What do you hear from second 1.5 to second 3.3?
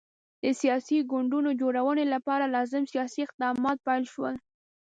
جوړونې لپاره لازم سیاسي